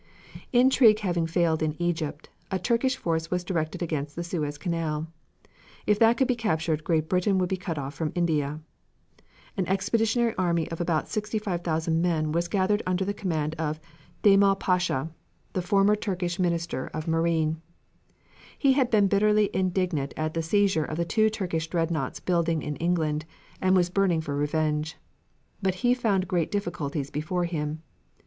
Intrigue 0.51 0.97
having 1.01 1.27
failed 1.27 1.61
in 1.61 1.79
Egypt, 1.79 2.27
a 2.49 2.57
Turkish 2.57 2.95
force 2.97 3.29
was 3.29 3.43
directed 3.43 3.83
against 3.83 4.15
the 4.15 4.23
Suez 4.23 4.57
Canal. 4.57 5.05
If 5.85 5.99
that 5.99 6.17
could 6.17 6.27
be 6.27 6.35
captured 6.35 6.83
Great 6.83 7.07
Britain 7.07 7.37
could 7.37 7.49
be 7.49 7.55
cut 7.55 7.77
off 7.77 7.93
from 7.93 8.11
India. 8.15 8.61
An 9.57 9.67
expeditionary 9.67 10.33
army 10.39 10.67
of 10.71 10.81
about 10.81 11.07
65,000 11.07 12.01
men 12.01 12.31
was 12.31 12.47
gathered 12.47 12.81
under 12.87 13.05
the 13.05 13.13
command 13.13 13.53
of 13.59 13.79
Djemal 14.23 14.59
Pasha, 14.59 15.11
the 15.53 15.61
former 15.61 15.95
Turkish 15.95 16.39
Minister 16.39 16.87
of 16.95 17.07
Marine. 17.07 17.61
He 18.57 18.73
had 18.73 18.89
been 18.89 19.07
bitterly 19.07 19.51
indignant 19.53 20.15
at 20.17 20.33
the 20.33 20.41
seizure 20.41 20.83
of 20.83 20.97
the 20.97 21.05
two 21.05 21.29
Turkish 21.29 21.67
dreadnaughts 21.67 22.19
building 22.19 22.63
in 22.63 22.75
England, 22.77 23.25
and 23.61 23.75
was 23.75 23.91
burning 23.91 24.21
for 24.21 24.35
revenge. 24.35 24.97
But 25.61 25.75
he 25.85 25.93
found 25.93 26.27
great 26.27 26.49
difficulties 26.49 27.11
before 27.11 27.45
him. 27.45 27.83